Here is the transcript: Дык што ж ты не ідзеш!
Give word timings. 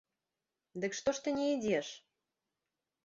Дык 0.85 0.95
што 0.99 1.09
ж 1.17 1.23
ты 1.27 1.35
не 1.37 1.45
ідзеш! 1.53 1.87